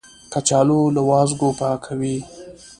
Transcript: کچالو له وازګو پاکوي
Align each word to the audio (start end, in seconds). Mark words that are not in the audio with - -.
کچالو 0.31 0.81
له 0.95 1.01
وازګو 1.09 1.49
پاکوي 1.59 2.17